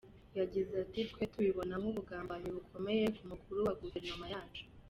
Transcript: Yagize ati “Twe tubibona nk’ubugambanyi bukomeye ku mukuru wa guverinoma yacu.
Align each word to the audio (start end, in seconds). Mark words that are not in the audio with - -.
Yagize 0.39 0.73
ati 0.83 0.99
“Twe 1.11 1.23
tubibona 1.31 1.73
nk’ubugambanyi 1.81 2.49
bukomeye 2.55 3.05
ku 3.15 3.21
mukuru 3.31 3.59
wa 3.67 3.73
guverinoma 3.81 4.27
yacu. 4.33 4.63